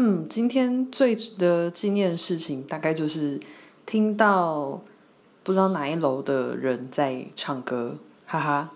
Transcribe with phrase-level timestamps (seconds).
[0.00, 3.40] 嗯今天最值得纪念的事情大概就是
[3.84, 4.80] 听到
[5.42, 8.68] 不知道哪一楼的人在唱歌哈哈。